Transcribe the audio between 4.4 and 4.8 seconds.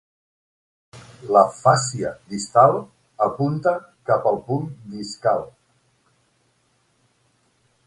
punt